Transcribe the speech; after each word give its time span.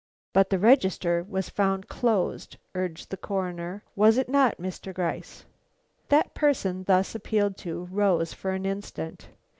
"But 0.33 0.49
the 0.49 0.57
register 0.57 1.21
was 1.29 1.49
found 1.51 1.87
closed," 1.87 2.57
urged 2.73 3.11
the 3.11 3.17
Coroner. 3.17 3.83
"Was 3.95 4.17
it 4.17 4.27
not, 4.29 4.57
Mr. 4.57 4.91
Gryce?" 4.95 5.45
That 6.09 6.33
person 6.33 6.85
thus 6.85 7.13
appealed 7.13 7.55
to, 7.57 7.85
rose 7.91 8.33
for 8.33 8.49
an 8.53 8.65
instant. 8.65 9.27